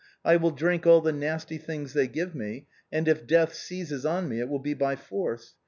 [0.25, 4.27] I will drink all the nasty things they give me, and if death seizes on
[4.29, 5.53] me it will be by force.